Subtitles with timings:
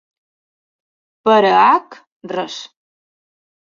[1.29, 2.03] Per a H
[2.35, 2.61] Res.